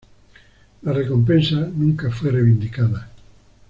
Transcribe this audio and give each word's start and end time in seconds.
La 0.81 0.93
recompensa 0.93 1.57
nunca 1.59 2.09
fue 2.09 2.31
reivindicada. 2.31 3.07